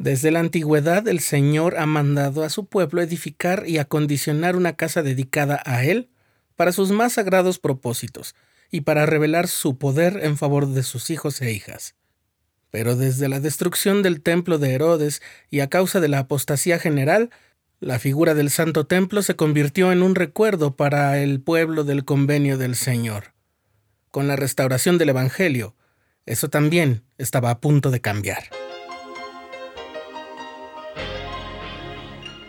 Desde 0.00 0.30
la 0.30 0.40
antigüedad 0.40 1.06
el 1.08 1.20
Señor 1.20 1.76
ha 1.76 1.84
mandado 1.84 2.42
a 2.42 2.48
su 2.48 2.64
pueblo 2.64 3.02
edificar 3.02 3.64
y 3.66 3.76
acondicionar 3.76 4.56
una 4.56 4.74
casa 4.74 5.02
dedicada 5.02 5.62
a 5.66 5.84
Él 5.84 6.08
para 6.56 6.72
sus 6.72 6.90
más 6.90 7.12
sagrados 7.12 7.58
propósitos 7.58 8.34
y 8.70 8.80
para 8.80 9.04
revelar 9.04 9.46
su 9.46 9.76
poder 9.76 10.20
en 10.22 10.38
favor 10.38 10.68
de 10.68 10.84
sus 10.84 11.10
hijos 11.10 11.42
e 11.42 11.52
hijas. 11.52 11.96
Pero 12.70 12.96
desde 12.96 13.28
la 13.28 13.40
destrucción 13.40 14.02
del 14.02 14.22
templo 14.22 14.56
de 14.56 14.72
Herodes 14.72 15.20
y 15.50 15.60
a 15.60 15.68
causa 15.68 16.00
de 16.00 16.08
la 16.08 16.20
apostasía 16.20 16.78
general, 16.78 17.28
la 17.78 17.98
figura 17.98 18.32
del 18.32 18.48
Santo 18.48 18.86
Templo 18.86 19.20
se 19.20 19.36
convirtió 19.36 19.92
en 19.92 20.02
un 20.02 20.14
recuerdo 20.14 20.76
para 20.76 21.18
el 21.18 21.42
pueblo 21.42 21.84
del 21.84 22.06
convenio 22.06 22.56
del 22.56 22.74
Señor. 22.74 23.34
Con 24.10 24.28
la 24.28 24.36
restauración 24.36 24.96
del 24.96 25.10
Evangelio, 25.10 25.76
eso 26.24 26.48
también 26.48 27.02
estaba 27.18 27.50
a 27.50 27.60
punto 27.60 27.90
de 27.90 28.00
cambiar. 28.00 28.59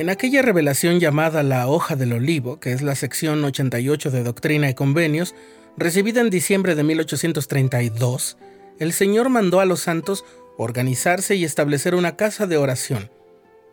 En 0.00 0.08
aquella 0.08 0.40
revelación 0.40 0.98
llamada 0.98 1.42
la 1.42 1.68
hoja 1.68 1.94
del 1.94 2.14
olivo, 2.14 2.58
que 2.58 2.72
es 2.72 2.80
la 2.80 2.94
sección 2.94 3.44
88 3.44 4.10
de 4.10 4.22
Doctrina 4.22 4.70
y 4.70 4.72
Convenios, 4.72 5.34
recibida 5.76 6.22
en 6.22 6.30
diciembre 6.30 6.74
de 6.74 6.82
1832, 6.84 8.38
el 8.78 8.94
Señor 8.94 9.28
mandó 9.28 9.60
a 9.60 9.66
los 9.66 9.80
santos 9.80 10.24
organizarse 10.56 11.34
y 11.34 11.44
establecer 11.44 11.94
una 11.94 12.16
casa 12.16 12.46
de 12.46 12.56
oración, 12.56 13.10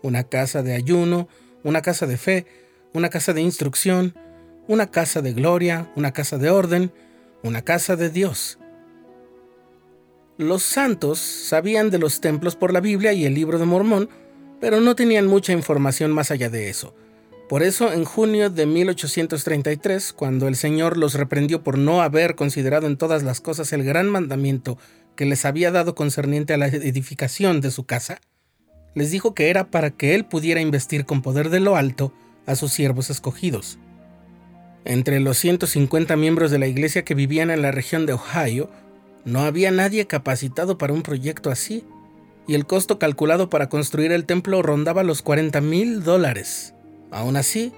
una 0.01 0.25
casa 0.25 0.63
de 0.63 0.73
ayuno, 0.75 1.29
una 1.63 1.81
casa 1.81 2.05
de 2.07 2.17
fe, 2.17 2.45
una 2.91 3.07
casa 3.09 3.31
de 3.31 3.39
instrucción, 3.39 4.13
una 4.67 4.91
casa 4.91 5.21
de 5.21 5.31
gloria, 5.31 5.89
una 5.95 6.11
casa 6.11 6.37
de 6.37 6.49
orden, 6.49 6.91
una 7.41 7.61
casa 7.61 7.95
de 7.95 8.09
Dios. 8.09 8.59
Los 10.37 10.63
santos 10.63 11.19
sabían 11.19 11.89
de 11.89 11.99
los 11.99 12.19
templos 12.19 12.57
por 12.57 12.73
la 12.73 12.81
Biblia 12.81 13.13
y 13.13 13.23
el 13.23 13.33
libro 13.33 13.59
de 13.59 13.65
Mormón, 13.65 14.09
pero 14.59 14.81
no 14.81 14.95
tenían 14.95 15.27
mucha 15.27 15.53
información 15.53 16.11
más 16.11 16.31
allá 16.31 16.49
de 16.49 16.69
eso. 16.69 16.95
Por 17.49 17.63
eso, 17.63 17.93
en 17.93 18.03
junio 18.03 18.49
de 18.49 18.65
1833, 18.65 20.11
cuando 20.11 20.47
el 20.49 20.57
Señor 20.57 20.97
los 20.97 21.13
reprendió 21.13 21.63
por 21.63 21.77
no 21.77 22.01
haber 22.01 22.35
considerado 22.35 22.87
en 22.87 22.97
todas 22.97 23.23
las 23.23 23.39
cosas 23.39 23.71
el 23.71 23.83
gran 23.83 24.09
mandamiento 24.09 24.77
que 25.15 25.25
les 25.25 25.45
había 25.45 25.71
dado 25.71 25.95
concerniente 25.95 26.53
a 26.53 26.57
la 26.57 26.67
edificación 26.67 27.61
de 27.61 27.71
su 27.71 27.85
casa, 27.85 28.19
les 28.95 29.11
dijo 29.11 29.33
que 29.33 29.49
era 29.49 29.71
para 29.71 29.91
que 29.91 30.13
él 30.13 30.25
pudiera 30.25 30.59
investir 30.59 31.05
con 31.05 31.21
poder 31.21 31.49
de 31.49 31.59
lo 31.61 31.77
alto 31.77 32.13
a 32.45 32.55
sus 32.55 32.73
siervos 32.73 33.09
escogidos. 33.09 33.79
Entre 34.83 35.19
los 35.19 35.37
150 35.37 36.15
miembros 36.17 36.51
de 36.51 36.59
la 36.59 36.67
iglesia 36.67 37.03
que 37.03 37.13
vivían 37.13 37.49
en 37.49 37.61
la 37.61 37.71
región 37.71 38.05
de 38.05 38.13
Ohio, 38.13 38.69
no 39.23 39.41
había 39.41 39.71
nadie 39.71 40.07
capacitado 40.07 40.77
para 40.77 40.93
un 40.93 41.01
proyecto 41.01 41.49
así, 41.49 41.85
y 42.47 42.55
el 42.55 42.65
costo 42.65 42.97
calculado 42.97 43.49
para 43.49 43.69
construir 43.69 44.11
el 44.11 44.25
templo 44.25 44.61
rondaba 44.61 45.03
los 45.03 45.21
40 45.21 45.59
mil 45.61 46.03
dólares. 46.03 46.73
Aún 47.11 47.35
así, 47.35 47.73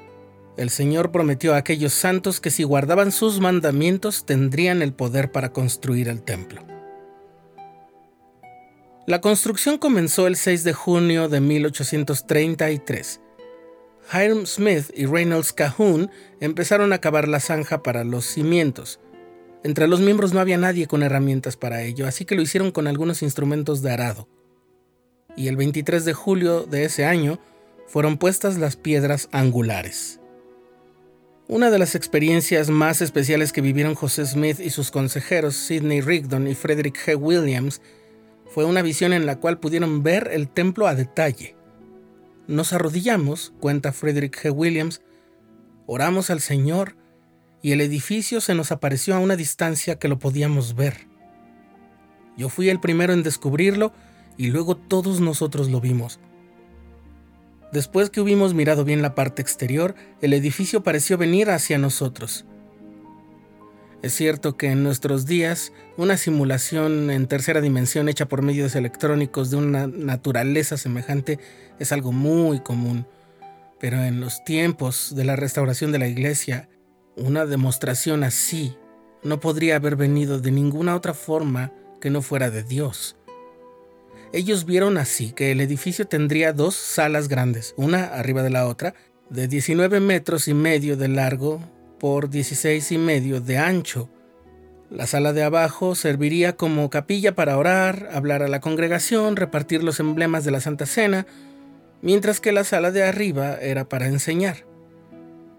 el 0.57 0.69
Señor 0.69 1.11
prometió 1.11 1.53
a 1.53 1.57
aquellos 1.57 1.93
santos 1.93 2.39
que 2.39 2.51
si 2.51 2.63
guardaban 2.63 3.11
sus 3.11 3.39
mandamientos 3.39 4.25
tendrían 4.25 4.81
el 4.81 4.93
poder 4.93 5.31
para 5.31 5.51
construir 5.51 6.07
el 6.07 6.21
templo. 6.21 6.63
La 9.07 9.21
construcción 9.21 9.79
comenzó 9.79 10.27
el 10.27 10.35
6 10.35 10.63
de 10.63 10.73
junio 10.73 11.29
de 11.29 11.41
1833. 11.41 13.21
Hiram 14.13 14.45
Smith 14.45 14.91
y 14.93 15.05
Reynolds 15.07 15.51
Cahoon 15.51 16.11
empezaron 16.39 16.93
a 16.93 16.99
cavar 16.99 17.27
la 17.27 17.39
zanja 17.39 17.81
para 17.81 18.03
los 18.03 18.25
cimientos. 18.25 18.99
Entre 19.63 19.87
los 19.87 19.99
miembros 19.99 20.33
no 20.33 20.39
había 20.39 20.57
nadie 20.57 20.87
con 20.87 21.01
herramientas 21.01 21.57
para 21.57 21.81
ello, 21.81 22.07
así 22.07 22.25
que 22.25 22.35
lo 22.35 22.41
hicieron 22.41 22.71
con 22.71 22.85
algunos 22.85 23.23
instrumentos 23.23 23.81
de 23.81 23.91
arado 23.91 24.27
y 25.35 25.47
el 25.47 25.57
23 25.57 26.05
de 26.05 26.13
julio 26.13 26.63
de 26.63 26.85
ese 26.85 27.05
año 27.05 27.39
fueron 27.87 28.17
puestas 28.17 28.57
las 28.57 28.75
piedras 28.75 29.29
angulares. 29.31 30.19
Una 31.47 31.71
de 31.71 31.79
las 31.79 31.95
experiencias 31.95 32.69
más 32.69 33.01
especiales 33.01 33.51
que 33.51 33.61
vivieron 33.61 33.95
José 33.95 34.25
Smith 34.25 34.59
y 34.59 34.69
sus 34.69 34.91
consejeros 34.91 35.55
Sidney 35.55 36.01
Rigdon 36.01 36.47
y 36.47 36.53
Frederick 36.53 36.95
G. 37.03 37.19
Williams 37.19 37.81
fue 38.45 38.65
una 38.65 38.83
visión 38.83 39.13
en 39.13 39.25
la 39.25 39.39
cual 39.39 39.59
pudieron 39.59 40.03
ver 40.03 40.29
el 40.31 40.47
templo 40.47 40.85
a 40.85 40.93
detalle. 40.93 41.55
Nos 42.47 42.73
arrodillamos, 42.73 43.53
cuenta 43.59 43.91
Frederick 43.91 44.39
G. 44.43 44.51
Williams, 44.51 45.01
oramos 45.87 46.29
al 46.29 46.41
Señor 46.41 46.95
y 47.61 47.71
el 47.71 47.81
edificio 47.81 48.41
se 48.41 48.55
nos 48.55 48.71
apareció 48.71 49.15
a 49.15 49.19
una 49.19 49.35
distancia 49.35 49.97
que 49.97 50.07
lo 50.07 50.19
podíamos 50.19 50.75
ver. 50.75 51.07
Yo 52.37 52.49
fui 52.49 52.69
el 52.69 52.79
primero 52.79 53.13
en 53.13 53.23
descubrirlo 53.23 53.91
y 54.39 54.47
luego 54.47 54.77
todos 54.77 55.19
nosotros 55.19 55.69
lo 55.69 55.81
vimos. 55.81 56.19
Después 57.73 58.09
que 58.09 58.21
hubimos 58.21 58.53
mirado 58.53 58.85
bien 58.85 59.01
la 59.01 59.13
parte 59.13 59.41
exterior, 59.41 59.95
el 60.21 60.33
edificio 60.33 60.81
pareció 60.81 61.17
venir 61.17 61.49
hacia 61.51 61.77
nosotros. 61.77 62.45
Es 64.01 64.13
cierto 64.13 64.55
que 64.55 64.67
en 64.67 64.81
nuestros 64.81 65.25
días 65.25 65.73
una 65.97 66.15
simulación 66.15 67.11
en 67.11 67.27
tercera 67.27 67.59
dimensión 67.59 68.07
hecha 68.07 68.29
por 68.29 68.41
medios 68.41 68.75
electrónicos 68.75 69.51
de 69.51 69.57
una 69.57 69.87
naturaleza 69.87 70.77
semejante 70.77 71.37
es 71.77 71.91
algo 71.91 72.13
muy 72.13 72.61
común, 72.61 73.05
pero 73.77 74.01
en 74.01 74.21
los 74.21 74.41
tiempos 74.45 75.13
de 75.17 75.25
la 75.25 75.35
restauración 75.35 75.91
de 75.91 75.99
la 75.99 76.07
iglesia, 76.07 76.69
una 77.17 77.45
demostración 77.45 78.23
así 78.23 78.77
no 79.21 79.41
podría 79.41 79.75
haber 79.75 79.97
venido 79.97 80.39
de 80.39 80.51
ninguna 80.51 80.95
otra 80.95 81.13
forma 81.13 81.73
que 81.99 82.09
no 82.09 82.21
fuera 82.21 82.49
de 82.49 82.63
Dios. 82.63 83.17
Ellos 84.31 84.65
vieron 84.65 84.97
así 84.99 85.31
que 85.31 85.51
el 85.51 85.59
edificio 85.59 86.07
tendría 86.07 86.53
dos 86.53 86.75
salas 86.75 87.29
grandes, 87.29 87.73
una 87.77 88.05
arriba 88.05 88.43
de 88.43 88.51
la 88.51 88.67
otra, 88.67 88.93
de 89.31 89.47
19 89.47 89.99
metros 89.99 90.47
y 90.47 90.53
medio 90.53 90.97
de 90.97 91.07
largo 91.07 91.59
por 91.99 92.29
16 92.29 92.91
y 92.91 92.97
medio 92.99 93.41
de 93.41 93.57
ancho. 93.57 94.07
La 94.91 95.07
sala 95.07 95.33
de 95.33 95.43
abajo 95.43 95.95
serviría 95.95 96.55
como 96.55 96.91
capilla 96.91 97.33
para 97.33 97.57
orar, 97.57 98.09
hablar 98.11 98.43
a 98.43 98.47
la 98.47 98.59
congregación, 98.59 99.35
repartir 99.35 99.83
los 99.83 99.99
emblemas 99.99 100.43
de 100.43 100.51
la 100.51 100.61
Santa 100.61 100.85
Cena, 100.85 101.25
mientras 102.03 102.39
que 102.39 102.51
la 102.51 102.63
sala 102.63 102.91
de 102.91 103.03
arriba 103.03 103.55
era 103.55 103.89
para 103.89 104.07
enseñar. 104.07 104.65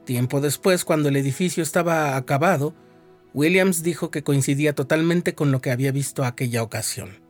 Tiempo 0.05 0.41
después, 0.41 0.85
cuando 0.85 1.09
el 1.09 1.17
edificio 1.17 1.63
estaba 1.63 2.17
acabado, 2.17 2.75
Williams 3.35 3.83
dijo 3.83 4.13
que 4.13 4.23
coincidía 4.23 4.75
totalmente 4.75 5.35
con 5.35 5.51
lo 5.51 5.61
que 5.61 5.73
había 5.73 5.91
visto 5.91 6.25
aquella 6.25 6.63
ocasión. 6.63 7.30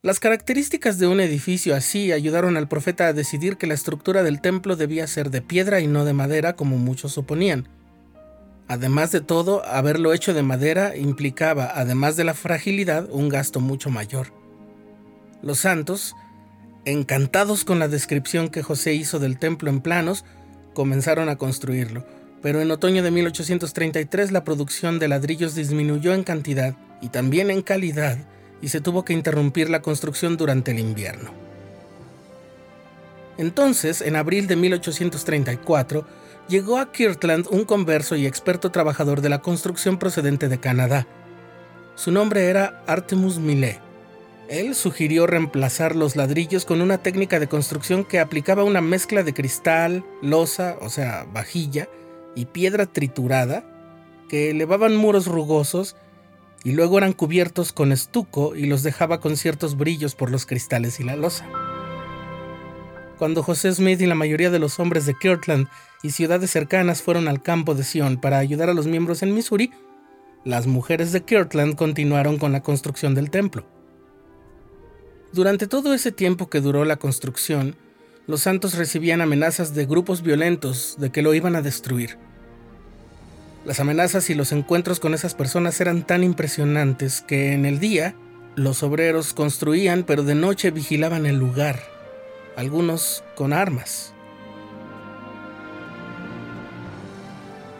Las 0.00 0.20
características 0.20 1.00
de 1.00 1.08
un 1.08 1.18
edificio 1.18 1.74
así 1.74 2.12
ayudaron 2.12 2.56
al 2.56 2.68
profeta 2.68 3.08
a 3.08 3.12
decidir 3.12 3.56
que 3.56 3.66
la 3.66 3.74
estructura 3.74 4.22
del 4.22 4.40
templo 4.40 4.76
debía 4.76 5.08
ser 5.08 5.28
de 5.32 5.42
piedra 5.42 5.80
y 5.80 5.88
no 5.88 6.04
de 6.04 6.12
madera 6.12 6.52
como 6.52 6.78
muchos 6.78 7.10
suponían. 7.10 7.68
Además 8.68 9.10
de 9.10 9.20
todo, 9.20 9.66
haberlo 9.66 10.12
hecho 10.12 10.34
de 10.34 10.44
madera 10.44 10.96
implicaba, 10.96 11.72
además 11.74 12.14
de 12.14 12.22
la 12.22 12.34
fragilidad, 12.34 13.08
un 13.10 13.28
gasto 13.28 13.58
mucho 13.58 13.90
mayor. 13.90 14.32
Los 15.42 15.58
santos, 15.58 16.14
encantados 16.84 17.64
con 17.64 17.80
la 17.80 17.88
descripción 17.88 18.50
que 18.50 18.62
José 18.62 18.94
hizo 18.94 19.18
del 19.18 19.36
templo 19.36 19.68
en 19.68 19.80
planos, 19.80 20.24
comenzaron 20.74 21.28
a 21.28 21.34
construirlo, 21.34 22.06
pero 22.40 22.60
en 22.60 22.70
otoño 22.70 23.02
de 23.02 23.10
1833 23.10 24.30
la 24.30 24.44
producción 24.44 25.00
de 25.00 25.08
ladrillos 25.08 25.56
disminuyó 25.56 26.14
en 26.14 26.22
cantidad 26.22 26.76
y 27.02 27.08
también 27.08 27.50
en 27.50 27.62
calidad 27.62 28.18
y 28.60 28.68
se 28.68 28.80
tuvo 28.80 29.04
que 29.04 29.12
interrumpir 29.12 29.70
la 29.70 29.82
construcción 29.82 30.36
durante 30.36 30.70
el 30.72 30.78
invierno. 30.78 31.30
Entonces, 33.38 34.00
en 34.00 34.16
abril 34.16 34.48
de 34.48 34.56
1834, 34.56 36.04
llegó 36.48 36.78
a 36.78 36.90
Kirtland 36.90 37.46
un 37.50 37.64
converso 37.64 38.16
y 38.16 38.26
experto 38.26 38.70
trabajador 38.70 39.20
de 39.20 39.28
la 39.28 39.40
construcción 39.40 39.98
procedente 39.98 40.48
de 40.48 40.58
Canadá. 40.58 41.06
Su 41.94 42.10
nombre 42.10 42.46
era 42.46 42.82
Artemus 42.86 43.38
Millet. 43.38 43.80
Él 44.48 44.74
sugirió 44.74 45.26
reemplazar 45.26 45.94
los 45.94 46.16
ladrillos 46.16 46.64
con 46.64 46.80
una 46.80 46.98
técnica 46.98 47.38
de 47.38 47.48
construcción 47.48 48.04
que 48.04 48.18
aplicaba 48.18 48.64
una 48.64 48.80
mezcla 48.80 49.22
de 49.22 49.34
cristal, 49.34 50.04
losa, 50.22 50.76
o 50.80 50.88
sea, 50.88 51.26
vajilla, 51.30 51.88
y 52.34 52.46
piedra 52.46 52.86
triturada, 52.86 53.64
que 54.28 54.50
elevaban 54.50 54.96
muros 54.96 55.26
rugosos 55.26 55.96
y 56.64 56.72
luego 56.72 56.98
eran 56.98 57.12
cubiertos 57.12 57.72
con 57.72 57.92
estuco 57.92 58.56
y 58.56 58.66
los 58.66 58.82
dejaba 58.82 59.20
con 59.20 59.36
ciertos 59.36 59.76
brillos 59.76 60.14
por 60.14 60.30
los 60.30 60.46
cristales 60.46 61.00
y 61.00 61.04
la 61.04 61.16
losa. 61.16 61.46
Cuando 63.18 63.42
José 63.42 63.72
Smith 63.72 64.00
y 64.00 64.06
la 64.06 64.14
mayoría 64.14 64.50
de 64.50 64.58
los 64.58 64.78
hombres 64.78 65.04
de 65.06 65.14
Kirtland 65.14 65.66
y 66.02 66.10
ciudades 66.10 66.50
cercanas 66.50 67.02
fueron 67.02 67.26
al 67.26 67.42
campo 67.42 67.74
de 67.74 67.82
Sion 67.82 68.20
para 68.20 68.38
ayudar 68.38 68.70
a 68.70 68.74
los 68.74 68.86
miembros 68.86 69.22
en 69.22 69.34
Missouri, 69.34 69.72
las 70.44 70.66
mujeres 70.66 71.12
de 71.12 71.22
Kirtland 71.22 71.74
continuaron 71.74 72.38
con 72.38 72.52
la 72.52 72.62
construcción 72.62 73.14
del 73.14 73.30
templo. 73.30 73.66
Durante 75.32 75.66
todo 75.66 75.92
ese 75.92 76.12
tiempo 76.12 76.48
que 76.48 76.60
duró 76.60 76.84
la 76.84 76.96
construcción, 76.96 77.76
los 78.26 78.42
santos 78.42 78.74
recibían 78.74 79.20
amenazas 79.20 79.74
de 79.74 79.86
grupos 79.86 80.22
violentos 80.22 80.96
de 80.98 81.10
que 81.10 81.22
lo 81.22 81.34
iban 81.34 81.56
a 81.56 81.62
destruir. 81.62 82.18
Las 83.64 83.80
amenazas 83.80 84.30
y 84.30 84.34
los 84.34 84.52
encuentros 84.52 85.00
con 85.00 85.14
esas 85.14 85.34
personas 85.34 85.80
eran 85.80 86.06
tan 86.06 86.22
impresionantes 86.22 87.22
que 87.22 87.52
en 87.52 87.66
el 87.66 87.80
día 87.80 88.14
los 88.54 88.82
obreros 88.82 89.34
construían 89.34 90.04
pero 90.04 90.22
de 90.22 90.34
noche 90.34 90.70
vigilaban 90.70 91.26
el 91.26 91.36
lugar, 91.36 91.80
algunos 92.56 93.24
con 93.34 93.52
armas. 93.52 94.14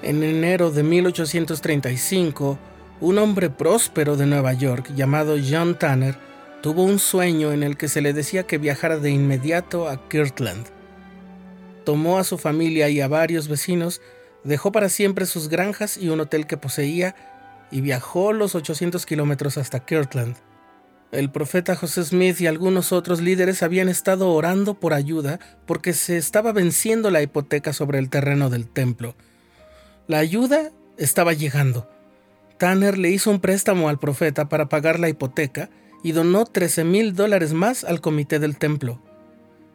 En 0.02 0.22
enero 0.22 0.70
de 0.70 0.82
1835, 0.82 2.58
un 3.00 3.18
hombre 3.18 3.50
próspero 3.50 4.16
de 4.16 4.26
Nueva 4.26 4.52
York 4.52 4.92
llamado 4.94 5.36
John 5.38 5.78
Tanner 5.78 6.16
tuvo 6.62 6.84
un 6.84 6.98
sueño 6.98 7.52
en 7.52 7.62
el 7.62 7.76
que 7.76 7.88
se 7.88 8.00
le 8.00 8.12
decía 8.12 8.44
que 8.44 8.58
viajara 8.58 8.98
de 8.98 9.10
inmediato 9.10 9.88
a 9.88 10.08
Kirtland. 10.08 10.66
Tomó 11.84 12.18
a 12.18 12.24
su 12.24 12.38
familia 12.38 12.88
y 12.88 13.00
a 13.00 13.08
varios 13.08 13.48
vecinos, 13.48 14.00
dejó 14.48 14.72
para 14.72 14.88
siempre 14.88 15.26
sus 15.26 15.48
granjas 15.48 15.96
y 15.96 16.08
un 16.08 16.20
hotel 16.20 16.46
que 16.46 16.56
poseía 16.56 17.14
y 17.70 17.80
viajó 17.80 18.32
los 18.32 18.54
800 18.54 19.06
kilómetros 19.06 19.58
hasta 19.58 19.84
Kirtland. 19.84 20.36
El 21.12 21.30
profeta 21.30 21.74
José 21.74 22.04
Smith 22.04 22.40
y 22.40 22.46
algunos 22.46 22.92
otros 22.92 23.20
líderes 23.20 23.62
habían 23.62 23.88
estado 23.88 24.30
orando 24.30 24.74
por 24.74 24.92
ayuda 24.92 25.38
porque 25.66 25.92
se 25.92 26.18
estaba 26.18 26.52
venciendo 26.52 27.10
la 27.10 27.22
hipoteca 27.22 27.72
sobre 27.72 27.98
el 27.98 28.10
terreno 28.10 28.50
del 28.50 28.68
templo. 28.68 29.14
La 30.06 30.18
ayuda 30.18 30.70
estaba 30.98 31.32
llegando. 31.32 31.88
Tanner 32.58 32.98
le 32.98 33.10
hizo 33.10 33.30
un 33.30 33.40
préstamo 33.40 33.88
al 33.88 33.98
profeta 33.98 34.48
para 34.48 34.68
pagar 34.68 34.98
la 34.98 35.08
hipoteca 35.08 35.70
y 36.02 36.12
donó 36.12 36.44
13 36.44 36.84
mil 36.84 37.14
dólares 37.14 37.52
más 37.52 37.84
al 37.84 38.00
comité 38.00 38.38
del 38.38 38.58
templo. 38.58 39.00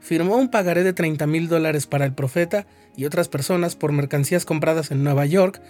Firmó 0.03 0.35
un 0.35 0.49
pagaré 0.49 0.83
de 0.83 0.91
30 0.91 1.25
mil 1.27 1.47
dólares 1.47 1.87
para 1.87 2.03
el 2.03 2.13
profeta 2.13 2.67
y 2.97 3.05
otras 3.05 3.29
personas 3.29 3.77
por 3.77 3.93
mercancías 3.93 4.43
compradas 4.43 4.91
en 4.91 5.01
Nueva 5.01 5.25
York 5.25 5.61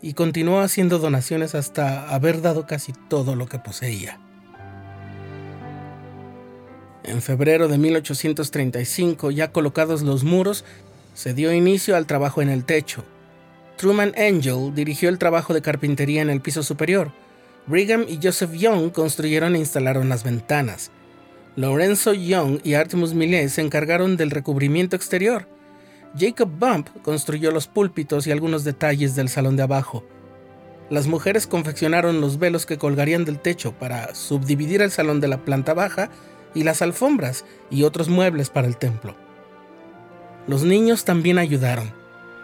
y 0.00 0.14
continuó 0.14 0.60
haciendo 0.60 0.98
donaciones 0.98 1.54
hasta 1.54 2.08
haber 2.08 2.40
dado 2.40 2.66
casi 2.66 2.94
todo 3.10 3.36
lo 3.36 3.46
que 3.48 3.58
poseía. 3.58 4.18
En 7.04 7.20
febrero 7.20 7.68
de 7.68 7.76
1835, 7.76 9.30
ya 9.30 9.52
colocados 9.52 10.00
los 10.00 10.24
muros, 10.24 10.64
se 11.12 11.34
dio 11.34 11.52
inicio 11.52 11.96
al 11.96 12.06
trabajo 12.06 12.40
en 12.40 12.48
el 12.48 12.64
techo. 12.64 13.04
Truman 13.76 14.14
Angel 14.16 14.74
dirigió 14.74 15.10
el 15.10 15.18
trabajo 15.18 15.52
de 15.52 15.60
carpintería 15.60 16.22
en 16.22 16.30
el 16.30 16.40
piso 16.40 16.62
superior. 16.62 17.12
Brigham 17.66 18.06
y 18.08 18.18
Joseph 18.22 18.52
Young 18.52 18.90
construyeron 18.90 19.54
e 19.54 19.58
instalaron 19.58 20.08
las 20.08 20.24
ventanas. 20.24 20.90
Lorenzo 21.56 22.12
Young 22.12 22.60
y 22.64 22.74
Artemus 22.74 23.14
Millet 23.14 23.48
se 23.48 23.62
encargaron 23.62 24.18
del 24.18 24.30
recubrimiento 24.30 24.94
exterior. 24.94 25.48
Jacob 26.14 26.50
Bump 26.50 26.88
construyó 27.02 27.50
los 27.50 27.66
púlpitos 27.66 28.26
y 28.26 28.30
algunos 28.30 28.62
detalles 28.62 29.14
del 29.14 29.30
salón 29.30 29.56
de 29.56 29.62
abajo. 29.62 30.04
Las 30.90 31.06
mujeres 31.06 31.46
confeccionaron 31.46 32.20
los 32.20 32.38
velos 32.38 32.66
que 32.66 32.76
colgarían 32.76 33.24
del 33.24 33.40
techo 33.40 33.72
para 33.72 34.14
subdividir 34.14 34.82
el 34.82 34.90
salón 34.90 35.18
de 35.20 35.28
la 35.28 35.46
planta 35.46 35.72
baja 35.72 36.10
y 36.54 36.62
las 36.62 36.82
alfombras 36.82 37.46
y 37.70 37.84
otros 37.84 38.10
muebles 38.10 38.50
para 38.50 38.66
el 38.66 38.76
templo. 38.76 39.16
Los 40.46 40.62
niños 40.62 41.06
también 41.06 41.38
ayudaron. 41.38 41.90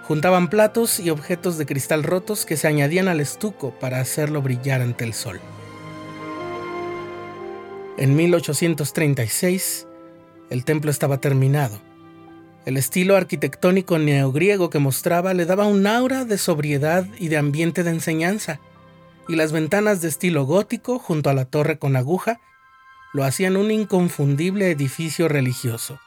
Juntaban 0.04 0.48
platos 0.48 0.98
y 0.98 1.10
objetos 1.10 1.58
de 1.58 1.66
cristal 1.66 2.02
rotos 2.02 2.46
que 2.46 2.56
se 2.56 2.66
añadían 2.66 3.08
al 3.08 3.20
estuco 3.20 3.72
para 3.78 4.00
hacerlo 4.00 4.40
brillar 4.40 4.80
ante 4.80 5.04
el 5.04 5.12
sol. 5.12 5.38
En 7.98 8.16
1836, 8.16 9.86
el 10.48 10.64
templo 10.64 10.90
estaba 10.90 11.18
terminado. 11.18 11.78
El 12.64 12.76
estilo 12.76 13.16
arquitectónico 13.16 13.98
neogriego 13.98 14.70
que 14.70 14.78
mostraba 14.78 15.34
le 15.34 15.44
daba 15.44 15.66
un 15.66 15.86
aura 15.86 16.24
de 16.24 16.38
sobriedad 16.38 17.06
y 17.18 17.28
de 17.28 17.36
ambiente 17.36 17.82
de 17.82 17.90
enseñanza, 17.90 18.60
y 19.28 19.36
las 19.36 19.52
ventanas 19.52 20.00
de 20.00 20.08
estilo 20.08 20.44
gótico 20.44 20.98
junto 20.98 21.28
a 21.28 21.34
la 21.34 21.44
torre 21.44 21.78
con 21.78 21.96
aguja 21.96 22.40
lo 23.12 23.24
hacían 23.24 23.56
un 23.56 23.70
inconfundible 23.70 24.70
edificio 24.70 25.28
religioso, 25.28 26.00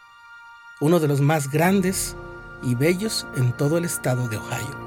uno 0.82 1.00
de 1.00 1.08
los 1.08 1.22
más 1.22 1.52
grandes 1.52 2.16
y 2.64 2.74
bellos 2.74 3.28
en 3.38 3.56
todo 3.56 3.78
el 3.78 3.86
estado 3.86 4.28
de 4.28 4.38
Ohio. 4.38 4.85